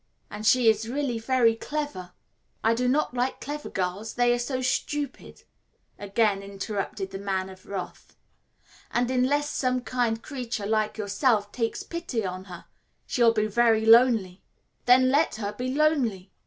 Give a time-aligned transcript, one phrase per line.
[0.31, 2.13] and she is really very clever"
[2.63, 5.43] "I do not like clever girls, they are so stupid,"
[5.99, 8.15] again interrupted the Man of Wrath."
[8.91, 12.65] and unless some kind creature like yourself takes pity on her
[13.05, 14.41] she will be very lonely."
[14.87, 16.31] "Then let her be lonely."